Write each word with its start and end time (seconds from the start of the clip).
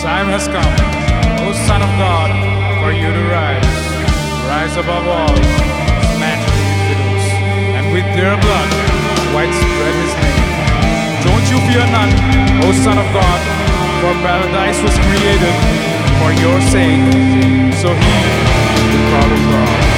time 0.00 0.32
has 0.32 0.48
come, 0.48 0.76
O 1.44 1.52
Son 1.68 1.84
of 1.84 1.92
God, 2.00 2.32
for 2.80 2.88
you 2.88 3.12
to 3.12 3.22
rise. 3.28 3.76
Rise 4.48 4.72
above 4.80 5.04
all, 5.04 5.36
smash 6.16 6.40
the 6.40 6.64
infidels, 6.72 7.26
and 7.76 7.84
with 7.92 8.08
their 8.16 8.32
blood, 8.40 8.70
white 9.36 9.52
spread 9.52 9.94
his 10.00 10.12
name. 10.24 10.50
Don't 11.20 11.44
you 11.52 11.60
fear 11.68 11.84
none, 11.92 12.12
O 12.64 12.72
Son 12.80 12.96
of 12.96 13.04
God, 13.12 13.40
for 14.00 14.16
paradise 14.24 14.80
was 14.80 14.96
created 15.04 15.54
for 16.16 16.32
your 16.32 16.56
sake. 16.72 17.04
So 17.76 17.92
He, 17.92 18.16
the 18.88 19.00
God 19.12 19.30
of 19.36 19.42
God. 19.52 19.89